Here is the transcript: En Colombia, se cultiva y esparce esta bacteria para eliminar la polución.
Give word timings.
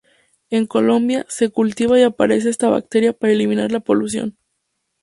En 0.49 0.65
Colombia, 0.65 1.27
se 1.29 1.49
cultiva 1.51 1.99
y 1.99 2.01
esparce 2.01 2.49
esta 2.49 2.69
bacteria 2.69 3.13
para 3.13 3.33
eliminar 3.33 3.71
la 3.71 3.81
polución. 3.81 4.35